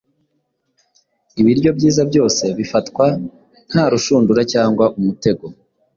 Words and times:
Ibiryo 1.41 1.69
byiza 1.77 2.01
byose 2.09 2.43
bifatwa 2.57 3.05
nta 3.71 3.83
rushundura 3.93 4.41
cyangwa 4.53 4.85
umutego. 4.99 5.45